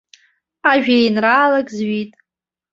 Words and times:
Ажәеинраалак 0.71 1.67
зҩит! 1.77 2.11